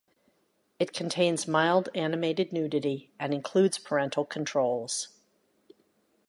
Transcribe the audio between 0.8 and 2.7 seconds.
contains mild animated